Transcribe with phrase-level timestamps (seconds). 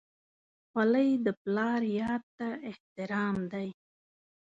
[0.69, 3.69] خولۍ د پلار یاد ته احترام دی.